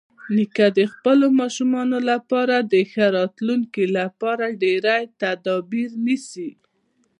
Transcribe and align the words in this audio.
نیکه 0.35 0.67
د 0.77 0.79
خپلو 0.93 1.25
ماشومانو 1.39 1.97
لپاره 2.11 2.55
د 2.71 2.73
ښه 2.91 3.05
راتلونکي 3.17 3.83
لپاره 3.97 4.45
ډېری 4.63 5.01
تدابیر 5.21 5.89
نیسي. 6.05 6.51